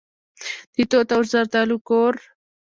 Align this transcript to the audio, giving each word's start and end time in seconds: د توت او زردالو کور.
د 0.75 0.77
توت 0.89 1.09
او 1.15 1.21
زردالو 1.31 1.77
کور. 1.89 2.13